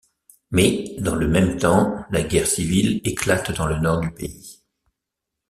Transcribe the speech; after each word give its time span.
Mais, 0.49 0.95
dans 0.97 1.13
le 1.13 1.27
même 1.27 1.59
temps, 1.59 1.93
la 2.09 2.23
guerre 2.23 2.47
civile 2.47 3.01
éclate 3.03 3.51
dans 3.55 3.67
le 3.67 3.77
nord 3.77 3.99
du 4.01 4.09
pays. 4.09 4.63